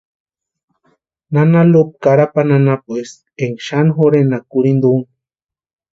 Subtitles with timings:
[1.31, 5.07] Nana Lupa Carapani anapuesti énka xani jorhenaka kurhinta úni.